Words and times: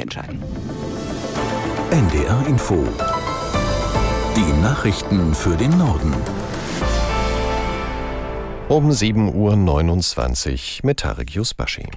entscheiden. 0.00 0.42
NDR 1.90 2.46
Info. 2.46 2.84
Die 4.36 4.60
Nachrichten 4.60 5.34
für 5.34 5.56
den 5.56 5.76
Norden. 5.78 6.14
Um 8.68 8.90
7.29 8.90 10.80
Uhr 10.82 10.86
mit 10.86 10.98
Tarek 10.98 11.30
Yusbashi. 11.30 11.88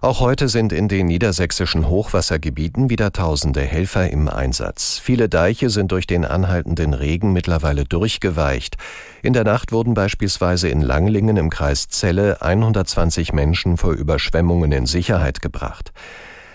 Auch 0.00 0.20
heute 0.20 0.48
sind 0.48 0.72
in 0.72 0.86
den 0.86 1.06
niedersächsischen 1.06 1.88
Hochwassergebieten 1.88 2.88
wieder 2.88 3.10
tausende 3.10 3.62
Helfer 3.62 4.08
im 4.08 4.28
Einsatz. 4.28 5.00
Viele 5.02 5.28
Deiche 5.28 5.70
sind 5.70 5.90
durch 5.90 6.06
den 6.06 6.24
anhaltenden 6.24 6.94
Regen 6.94 7.32
mittlerweile 7.32 7.84
durchgeweicht. 7.84 8.76
In 9.22 9.32
der 9.32 9.42
Nacht 9.42 9.72
wurden 9.72 9.94
beispielsweise 9.94 10.68
in 10.68 10.82
Langlingen 10.82 11.36
im 11.36 11.50
Kreis 11.50 11.88
Celle 11.88 12.40
120 12.42 13.32
Menschen 13.32 13.76
vor 13.76 13.92
Überschwemmungen 13.92 14.70
in 14.70 14.86
Sicherheit 14.86 15.42
gebracht. 15.42 15.92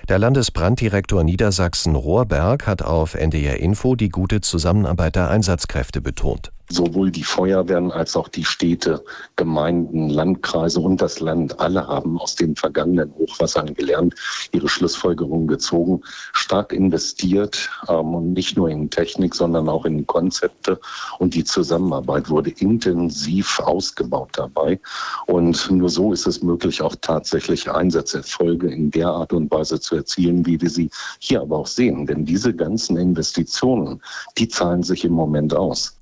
Der 0.10 0.20
Landesbranddirektor 0.20 1.24
Niedersachsen 1.24 1.96
Rohrberg 1.96 2.68
hat 2.68 2.82
auf 2.82 3.14
NDR 3.14 3.62
Info 3.62 3.96
die 3.96 4.10
gute 4.10 4.42
Zusammenarbeit 4.42 5.16
der 5.16 5.30
Einsatzkräfte 5.30 6.02
betont 6.02 6.52
sowohl 6.74 7.12
die 7.12 7.24
Feuerwehren 7.24 7.92
als 7.92 8.16
auch 8.16 8.28
die 8.28 8.44
Städte, 8.44 9.04
Gemeinden, 9.36 10.10
Landkreise 10.10 10.80
und 10.80 11.02
das 11.02 11.20
Land, 11.20 11.60
alle 11.60 11.88
haben 11.88 12.20
aus 12.20 12.36
den 12.36 12.56
vergangenen 12.56 13.14
Hochwassern 13.16 13.74
gelernt, 13.74 14.16
ihre 14.52 14.68
Schlussfolgerungen 14.68 15.48
gezogen, 15.48 16.02
stark 16.34 16.74
investiert 16.74 17.70
ähm, 17.88 18.16
und 18.16 18.34
nicht 18.34 18.58
nur 18.58 18.70
in 18.70 18.90
Technik, 18.90 19.36
sondern 19.36 19.70
auch 19.70 19.86
in 19.86 20.06
Konzepte. 20.08 20.80
Und 21.20 21.36
die 21.36 21.44
Zusammenarbeit 21.44 22.30
wurde 22.30 22.50
intensiv 22.50 23.60
ausgebaut 23.60 24.32
dabei. 24.34 24.80
Und 25.28 25.70
nur 25.70 25.90
so 25.90 26.12
ist 26.12 26.28
es 26.28 26.42
möglich, 26.42 26.82
auch 26.82 26.96
tatsächlich 27.02 27.70
Einsatzerfolge 27.70 28.72
in 28.72 28.90
der 28.92 29.10
Art 29.10 29.34
und 29.34 29.52
Weise 29.52 29.80
zu 29.80 29.96
erzielen, 29.96 30.46
wie 30.46 30.60
wir 30.60 30.70
sie 30.70 30.90
hier 31.20 31.42
aber 31.42 31.60
auch 31.60 31.68
sehen, 31.68 32.06
denn 32.06 32.26
diese 32.26 32.54
ganzen 32.54 32.98
Investitionen, 32.98 34.02
die 34.38 34.48
zahlen 34.48 34.84
sich 34.84 35.06
im 35.06 35.14
Moment 35.14 35.54
aus. 35.54 35.98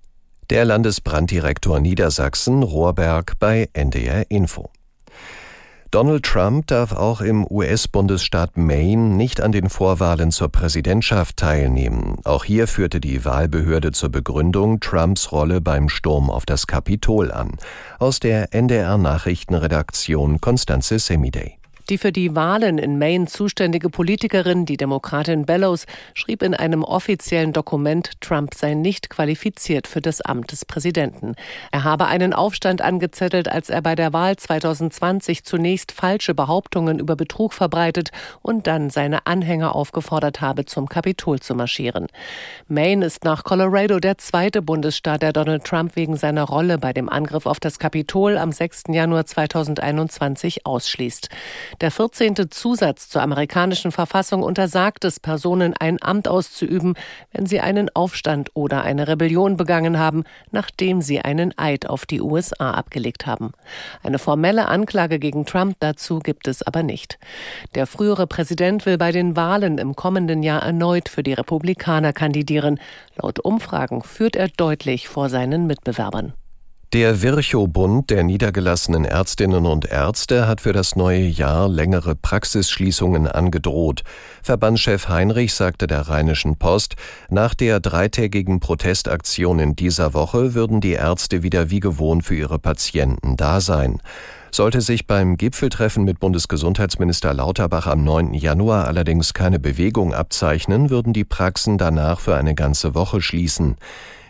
Der 0.51 0.65
Landesbranddirektor 0.65 1.79
Niedersachsen 1.79 2.61
Rohrberg 2.61 3.39
bei 3.39 3.69
NDR 3.71 4.29
Info. 4.29 4.69
Donald 5.91 6.25
Trump 6.25 6.67
darf 6.67 6.91
auch 6.91 7.21
im 7.21 7.49
US-Bundesstaat 7.49 8.57
Maine 8.57 9.15
nicht 9.15 9.39
an 9.39 9.53
den 9.53 9.69
Vorwahlen 9.69 10.29
zur 10.31 10.49
Präsidentschaft 10.49 11.37
teilnehmen. 11.37 12.17
Auch 12.25 12.43
hier 12.43 12.67
führte 12.67 12.99
die 12.99 13.23
Wahlbehörde 13.23 13.93
zur 13.93 14.09
Begründung 14.09 14.81
Trumps 14.81 15.31
Rolle 15.31 15.61
beim 15.61 15.87
Sturm 15.87 16.29
auf 16.29 16.45
das 16.45 16.67
Kapitol 16.67 17.31
an. 17.31 17.51
Aus 17.97 18.19
der 18.19 18.53
NDR 18.53 18.97
Nachrichtenredaktion 18.97 20.41
Konstanze 20.41 20.99
Semidey. 20.99 21.60
Die 21.91 21.97
für 21.97 22.13
die 22.13 22.37
Wahlen 22.37 22.77
in 22.77 22.97
Maine 22.97 23.25
zuständige 23.25 23.89
Politikerin, 23.89 24.65
die 24.65 24.77
Demokratin 24.77 25.45
Bellows, 25.45 25.85
schrieb 26.13 26.41
in 26.41 26.53
einem 26.53 26.85
offiziellen 26.85 27.51
Dokument, 27.51 28.11
Trump 28.21 28.53
sei 28.53 28.75
nicht 28.75 29.09
qualifiziert 29.09 29.87
für 29.87 29.99
das 29.99 30.21
Amt 30.21 30.53
des 30.53 30.63
Präsidenten. 30.63 31.35
Er 31.69 31.83
habe 31.83 32.05
einen 32.05 32.31
Aufstand 32.31 32.81
angezettelt, 32.81 33.49
als 33.49 33.69
er 33.69 33.81
bei 33.81 33.95
der 33.95 34.13
Wahl 34.13 34.37
2020 34.37 35.43
zunächst 35.43 35.91
falsche 35.91 36.33
Behauptungen 36.33 36.97
über 36.97 37.17
Betrug 37.17 37.51
verbreitet 37.51 38.11
und 38.41 38.67
dann 38.67 38.89
seine 38.89 39.27
Anhänger 39.27 39.75
aufgefordert 39.75 40.39
habe, 40.39 40.63
zum 40.63 40.87
Kapitol 40.87 41.41
zu 41.41 41.55
marschieren. 41.55 42.07
Maine 42.69 43.05
ist 43.05 43.25
nach 43.25 43.43
Colorado 43.43 43.99
der 43.99 44.17
zweite 44.17 44.61
Bundesstaat, 44.61 45.23
der 45.23 45.33
Donald 45.33 45.65
Trump 45.65 45.97
wegen 45.97 46.15
seiner 46.15 46.43
Rolle 46.43 46.77
bei 46.77 46.93
dem 46.93 47.09
Angriff 47.09 47.45
auf 47.45 47.59
das 47.59 47.79
Kapitol 47.79 48.37
am 48.37 48.53
6. 48.53 48.83
Januar 48.91 49.25
2021 49.25 50.65
ausschließt. 50.65 51.27
Der 51.81 51.89
14. 51.89 52.51
Zusatz 52.51 53.09
zur 53.09 53.23
amerikanischen 53.23 53.91
Verfassung 53.91 54.43
untersagt 54.43 55.03
es 55.03 55.19
Personen, 55.19 55.73
ein 55.73 55.97
Amt 55.99 56.27
auszuüben, 56.27 56.93
wenn 57.31 57.47
sie 57.47 57.59
einen 57.59 57.89
Aufstand 57.95 58.51
oder 58.53 58.83
eine 58.83 59.07
Rebellion 59.07 59.57
begangen 59.57 59.97
haben, 59.97 60.23
nachdem 60.51 61.01
sie 61.01 61.21
einen 61.21 61.57
Eid 61.57 61.89
auf 61.89 62.05
die 62.05 62.21
USA 62.21 62.69
abgelegt 62.69 63.25
haben. 63.25 63.53
Eine 64.03 64.19
formelle 64.19 64.67
Anklage 64.67 65.17
gegen 65.17 65.47
Trump 65.47 65.75
dazu 65.79 66.19
gibt 66.19 66.47
es 66.47 66.61
aber 66.61 66.83
nicht. 66.83 67.17
Der 67.73 67.87
frühere 67.87 68.27
Präsident 68.27 68.85
will 68.85 68.99
bei 68.99 69.11
den 69.11 69.35
Wahlen 69.35 69.79
im 69.79 69.95
kommenden 69.95 70.43
Jahr 70.43 70.61
erneut 70.61 71.09
für 71.09 71.23
die 71.23 71.33
Republikaner 71.33 72.13
kandidieren. 72.13 72.79
Laut 73.15 73.39
Umfragen 73.39 74.03
führt 74.03 74.35
er 74.35 74.49
deutlich 74.49 75.07
vor 75.07 75.29
seinen 75.29 75.65
Mitbewerbern. 75.65 76.33
Der 76.93 77.21
Virchow-Bund 77.21 78.09
der 78.09 78.23
niedergelassenen 78.23 79.05
Ärztinnen 79.05 79.65
und 79.65 79.85
Ärzte 79.85 80.45
hat 80.45 80.59
für 80.59 80.73
das 80.73 80.97
neue 80.97 81.21
Jahr 81.21 81.69
längere 81.69 82.15
Praxisschließungen 82.15 83.27
angedroht. 83.27 84.03
Verbandschef 84.43 85.07
Heinrich 85.07 85.53
sagte 85.53 85.87
der 85.87 86.09
Rheinischen 86.09 86.57
Post, 86.57 86.97
nach 87.29 87.53
der 87.53 87.79
dreitägigen 87.79 88.59
Protestaktion 88.59 89.59
in 89.59 89.77
dieser 89.77 90.13
Woche 90.13 90.53
würden 90.53 90.81
die 90.81 90.91
Ärzte 90.91 91.43
wieder 91.43 91.69
wie 91.69 91.79
gewohnt 91.79 92.25
für 92.25 92.35
ihre 92.35 92.59
Patienten 92.59 93.37
da 93.37 93.61
sein. 93.61 94.01
Sollte 94.51 94.81
sich 94.81 95.07
beim 95.07 95.37
Gipfeltreffen 95.37 96.03
mit 96.03 96.19
Bundesgesundheitsminister 96.19 97.33
Lauterbach 97.33 97.87
am 97.87 98.03
9. 98.03 98.33
Januar 98.33 98.89
allerdings 98.89 99.33
keine 99.33 99.59
Bewegung 99.59 100.13
abzeichnen, 100.13 100.89
würden 100.89 101.13
die 101.13 101.23
Praxen 101.23 101.77
danach 101.77 102.19
für 102.19 102.35
eine 102.35 102.53
ganze 102.53 102.95
Woche 102.95 103.21
schließen. 103.21 103.77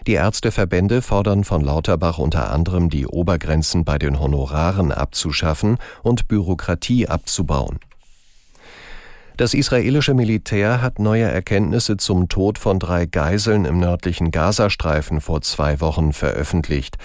Die 0.08 0.14
Ärzteverbände 0.14 1.02
fordern 1.02 1.44
von 1.44 1.62
Lauterbach 1.62 2.18
unter 2.18 2.52
anderem, 2.52 2.90
die 2.90 3.06
Obergrenzen 3.06 3.86
bei 3.86 4.00
den 4.00 4.20
Honoraren 4.20 4.92
abzuschaffen 4.92 5.78
und 6.02 6.28
Bürokratie 6.28 7.08
abzubauen. 7.08 7.80
Das 9.38 9.54
israelische 9.54 10.14
Militär 10.14 10.82
hat 10.82 11.00
neue 11.00 11.24
Erkenntnisse 11.24 11.98
zum 11.98 12.30
Tod 12.30 12.60
von 12.60 12.80
drei 12.80 13.06
Geiseln 13.06 13.66
im 13.66 13.80
nördlichen 13.80 14.30
Gazastreifen 14.30 15.22
vor 15.22 15.42
zwei 15.42 15.80
Wochen 15.82 16.14
veröffentlicht. 16.14 16.98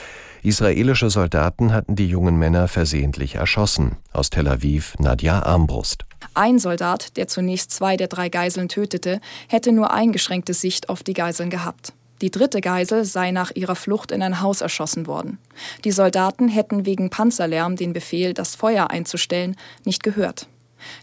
Israelische 0.43 1.11
Soldaten 1.11 1.73
hatten 1.73 1.97
die 1.97 2.09
jungen 2.09 2.37
Männer 2.37 2.69
versehentlich 2.69 3.37
erschossen. 3.37 3.97
Aus 4.13 4.31
Tel 4.31 4.49
Aviv 4.49 4.95
Nadja 4.99 5.43
Armbrust. 5.43 6.05
Ein 6.35 6.59
Soldat, 6.59 7.17
der 7.17 7.27
zunächst 7.27 7.73
zwei 7.73 7.97
der 7.97 8.09
drei 8.09 8.29
Geiseln 8.29 8.69
tötete, 8.69 9.21
hätte 9.49 9.73
nur 9.73 9.93
eingeschränkte 9.93 10.53
Sicht 10.55 10.89
auf 10.89 11.03
die 11.03 11.15
Geiseln 11.15 11.51
gehabt. 11.51 11.95
Die 12.23 12.31
dritte 12.31 12.61
Geisel 12.61 13.05
sei 13.05 13.31
nach 13.31 13.51
ihrer 13.55 13.77
Flucht 13.77 14.11
in 14.11 14.23
ein 14.23 14.41
Haus 14.41 14.61
erschossen 14.63 15.07
worden. 15.07 15.39
Die 15.85 15.93
Soldaten 15.93 16.49
hätten 16.49 16.87
wegen 16.87 17.11
Panzerlärm 17.11 17.77
den 17.77 17.93
Befehl, 17.93 18.33
das 18.33 18.55
Feuer 18.55 18.91
einzustellen, 18.91 19.57
nicht 19.85 20.03
gehört. 20.03 20.49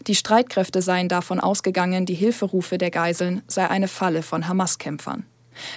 Die 0.06 0.14
Streitkräfte 0.14 0.82
seien 0.82 1.08
davon 1.08 1.40
ausgegangen, 1.40 2.06
die 2.06 2.14
Hilferufe 2.14 2.78
der 2.78 2.90
Geiseln 2.90 3.42
sei 3.46 3.68
eine 3.68 3.88
Falle 3.88 4.22
von 4.22 4.48
Hamas-Kämpfern. 4.48 5.24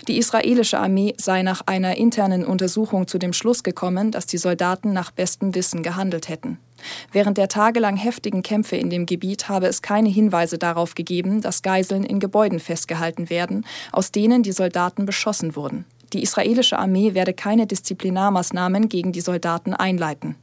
Die 0.08 0.18
israelische 0.18 0.80
Armee 0.80 1.14
sei 1.18 1.44
nach 1.44 1.62
einer 1.66 1.98
internen 1.98 2.46
Untersuchung 2.46 3.08
zu 3.08 3.18
dem 3.18 3.34
Schluss 3.34 3.64
gekommen, 3.64 4.12
dass 4.12 4.26
die 4.26 4.38
Soldaten 4.38 4.94
nach 4.94 5.12
bestem 5.12 5.56
Wissen 5.56 5.84
gehandelt 5.84 6.30
hätten. 6.30 6.60
Während 7.12 7.38
der 7.38 7.48
tagelang 7.48 7.98
heftigen 7.98 8.44
Kämpfe 8.44 8.76
in 8.76 8.90
dem 8.90 9.06
Gebiet 9.06 9.50
habe 9.50 9.68
es 9.68 9.82
keine 9.82 10.10
Hinweise 10.10 10.58
darauf 10.58 10.96
gegeben, 10.96 11.42
dass 11.42 11.62
Geiseln 11.62 12.04
in 12.04 12.20
Gebäuden 12.20 12.60
festgehalten 12.60 13.30
werden, 13.30 13.66
aus 13.92 14.12
denen 14.12 14.44
die 14.44 14.52
Soldaten 14.52 15.06
beschossen 15.06 15.56
wurden. 15.56 15.86
Die 16.14 16.24
israelische 16.24 16.80
Armee 16.80 17.14
werde 17.14 17.34
keine 17.34 17.68
Disziplinarmaßnahmen 17.68 18.88
gegen 18.88 19.12
die 19.12 19.22
Soldaten 19.22 19.74
einleiten. 19.74 20.36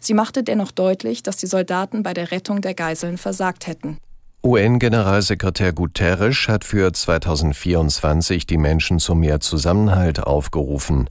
Sie 0.00 0.14
machte 0.14 0.42
dennoch 0.42 0.72
deutlich, 0.72 1.22
dass 1.22 1.36
die 1.36 1.46
Soldaten 1.46 2.02
bei 2.02 2.12
der 2.12 2.32
Rettung 2.32 2.60
der 2.60 2.74
Geiseln 2.74 3.18
versagt 3.18 3.66
hätten. 3.66 3.98
UN-Generalsekretär 4.44 5.72
Guterres 5.72 6.48
hat 6.48 6.64
für 6.64 6.92
2024 6.92 8.44
die 8.44 8.58
Menschen 8.58 8.98
zu 8.98 9.14
mehr 9.14 9.38
Zusammenhalt 9.38 10.20
aufgerufen. 10.20 11.08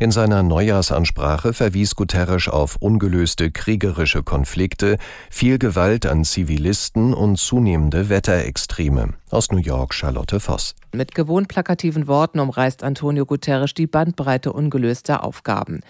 In 0.00 0.10
seiner 0.10 0.42
Neujahrsansprache 0.42 1.52
verwies 1.52 1.94
Guterres 1.94 2.48
auf 2.48 2.74
ungelöste 2.80 3.52
kriegerische 3.52 4.24
Konflikte, 4.24 4.96
viel 5.30 5.58
Gewalt 5.58 6.06
an 6.06 6.24
Zivilisten 6.24 7.14
und 7.14 7.38
zunehmende 7.38 8.08
Wetterextreme. 8.08 9.14
Aus 9.32 9.50
New 9.50 9.56
York 9.56 9.94
Charlotte 9.94 10.40
Voss. 10.40 10.74
Mit 10.92 11.14
gewohnt 11.14 11.48
plakativen 11.48 12.06
Worten 12.06 12.38
umreißt 12.38 12.82
Antonio 12.82 13.24
Guterres 13.24 13.72
die 13.72 13.86
Bandbreite 13.86 14.52
ungelöster 14.52 15.24
Aufgaben. 15.24 15.80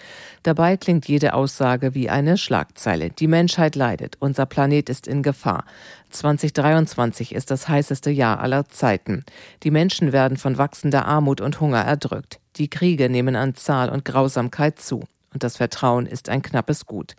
Dabei 0.43 0.77
klingt 0.77 1.09
jede 1.09 1.33
Aussage 1.33 1.93
wie 1.93 2.09
eine 2.09 2.37
Schlagzeile. 2.37 3.09
Die 3.09 3.27
Menschheit 3.27 3.75
leidet, 3.75 4.15
unser 4.19 4.45
Planet 4.45 4.89
ist 4.89 5.07
in 5.07 5.23
Gefahr. 5.23 5.65
2023 6.11 7.35
ist 7.35 7.51
das 7.51 7.67
heißeste 7.67 8.11
Jahr 8.11 8.39
aller 8.39 8.69
Zeiten. 8.69 9.25
Die 9.63 9.71
Menschen 9.71 10.13
werden 10.13 10.37
von 10.37 10.57
wachsender 10.57 11.05
Armut 11.05 11.41
und 11.41 11.59
Hunger 11.59 11.81
erdrückt. 11.81 12.39
Die 12.55 12.69
Kriege 12.69 13.09
nehmen 13.09 13.35
an 13.35 13.55
Zahl 13.55 13.89
und 13.89 14.05
Grausamkeit 14.05 14.79
zu. 14.79 15.03
Und 15.33 15.43
das 15.43 15.57
Vertrauen 15.57 16.05
ist 16.05 16.29
ein 16.29 16.43
knappes 16.43 16.85
Gut. 16.85 17.17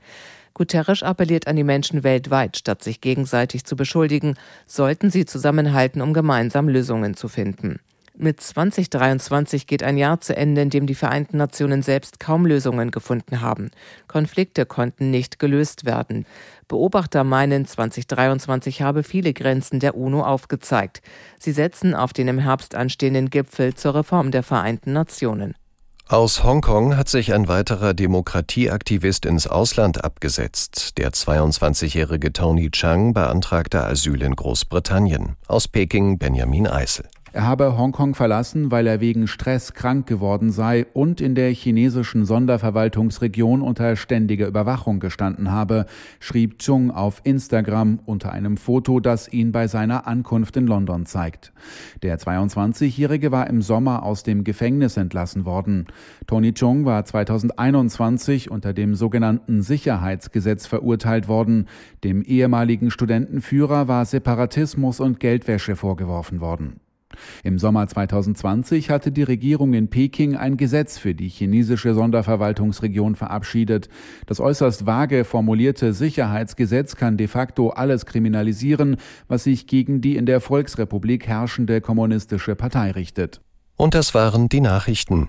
Guterres 0.55 1.03
appelliert 1.03 1.49
an 1.49 1.57
die 1.57 1.65
Menschen 1.65 2.05
weltweit, 2.05 2.57
statt 2.57 2.83
sich 2.83 3.01
gegenseitig 3.01 3.65
zu 3.65 3.77
beschuldigen, 3.77 4.37
sollten 4.67 5.11
sie 5.11 5.27
zusammenhalten, 5.27 6.01
um 6.01 6.15
gemeinsam 6.15 6.69
Lösungen 6.69 7.15
zu 7.15 7.29
finden. 7.29 7.81
Mit 8.17 8.41
2023 8.41 9.67
geht 9.67 9.83
ein 9.83 9.97
Jahr 9.97 10.21
zu 10.21 10.37
Ende, 10.37 10.63
in 10.63 10.71
dem 10.71 10.87
die 10.87 10.95
Vereinten 10.95 11.37
Nationen 11.37 11.83
selbst 11.83 12.21
kaum 12.21 12.47
Lösungen 12.47 12.93
gefunden 12.93 13.41
haben. 13.41 13.73
Konflikte 14.07 14.67
konnten 14.67 15.11
nicht 15.11 15.41
gelöst 15.41 15.85
werden. 15.85 16.25
Beobachter 16.69 17.25
meinen, 17.25 17.67
2023 17.67 18.83
habe 18.83 19.03
viele 19.03 19.33
Grenzen 19.33 19.81
der 19.81 19.97
UNO 19.97 20.23
aufgezeigt. 20.23 21.03
Sie 21.41 21.51
setzen 21.51 21.93
auf 21.93 22.13
den 22.13 22.29
im 22.29 22.39
Herbst 22.39 22.77
anstehenden 22.77 23.31
Gipfel 23.31 23.75
zur 23.75 23.97
Reform 23.97 24.31
der 24.31 24.45
Vereinten 24.45 24.93
Nationen. 24.93 25.57
Aus 26.07 26.45
Hongkong 26.45 26.99
hat 26.99 27.09
sich 27.09 27.33
ein 27.33 27.49
weiterer 27.49 27.95
Demokratieaktivist 27.95 29.25
ins 29.25 29.47
Ausland 29.47 30.05
abgesetzt. 30.05 30.99
Der 30.99 31.13
22-jährige 31.13 32.31
Tony 32.31 32.71
Chang 32.71 33.15
beantragte 33.15 33.83
Asyl 33.83 34.21
in 34.21 34.37
Großbritannien. 34.37 35.37
Aus 35.49 35.67
Peking 35.67 36.19
Benjamin 36.19 36.67
Eisel. 36.67 37.07
Er 37.35 37.49
habe 37.49 37.77
Hongkong 37.77 38.15
verlassen, 38.15 38.71
weil 38.71 38.87
er 38.87 39.01
wegen 39.01 39.27
Stress 39.27 39.75
krank 39.75 40.07
geworden 40.07 40.53
sei 40.53 40.87
und 40.93 41.21
in 41.21 41.35
der 41.35 41.51
chinesischen 41.51 42.25
Sonderverwaltungsregion 42.27 43.61
unter 43.61 43.97
ständiger 43.97 44.47
Überwachung 44.47 45.01
gestanden 45.01 45.51
habe, 45.51 45.87
schrieb 46.21 46.61
Chung 46.61 46.93
auf 46.93 47.21
Instagram 47.25 47.99
unter 48.07 48.31
einem 48.31 48.57
Foto, 48.57 49.01
das 49.01 49.33
ihn 49.33 49.51
bei 49.51 49.67
seiner 49.67 50.07
Ankunft 50.07 50.57
in 50.57 50.69
London 50.69 51.07
zeigt. 51.07 51.53
Der 52.05 52.21
22-Jährige 52.21 53.33
war 53.33 53.49
im 53.49 53.63
Sommer 53.63 54.05
aus 54.05 54.23
dem 54.23 54.45
Gefängnis 54.45 54.97
entlassen 54.97 55.45
worden. 55.45 55.87
Tony 56.29 56.53
Chung 56.53 56.85
war 56.85 57.05
2021 57.05 58.49
unter 58.49 58.73
dem 58.73 58.95
sogenannten 58.95 59.63
Sicherheitsgesetz 59.63 60.69
verurteilt 60.69 61.27
worden. 61.27 61.67
Dem 62.05 62.23
ehemaligen 62.23 62.93
Studentenführer 62.93 63.89
war 63.89 64.05
Separatismus 64.05 65.01
und 65.01 65.19
Geldwäsche 65.19 65.75
vorgeworfen 65.75 66.41
worden. 66.41 66.79
Im 67.43 67.59
Sommer 67.59 67.87
2020 67.87 68.91
hatte 68.91 69.13
die 69.13 69.23
Regierung 69.23 69.75
in 69.75 69.89
Peking 69.89 70.37
ein 70.37 70.57
Gesetz 70.57 70.99
für 70.99 71.15
die 71.15 71.29
chinesische 71.29 71.95
Sonderverwaltungsregion 71.95 73.15
verabschiedet. 73.15 73.89
Das 74.27 74.41
äußerst 74.41 74.87
vage 74.87 75.25
formulierte 75.25 75.93
Sicherheitsgesetz 75.93 76.97
kann 76.97 77.17
de 77.17 77.29
facto 77.29 77.71
alles 77.71 78.07
kriminalisieren, 78.07 78.97
was 79.29 79.45
sich 79.45 79.67
gegen 79.67 80.01
die 80.01 80.17
in 80.17 80.27
der 80.27 80.41
Volksrepublik 80.41 81.27
herrschende 81.27 81.81
kommunistische 81.81 82.55
Partei 82.57 82.91
richtet. 82.91 83.41
Und 83.77 83.95
das 83.95 84.15
waren 84.15 84.49
die 84.49 84.61
Nachrichten. 84.61 85.29